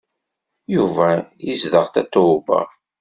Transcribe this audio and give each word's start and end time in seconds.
Yuba 0.73 1.09
izdeɣ 1.51 1.85
Tatoeba! 1.93 2.61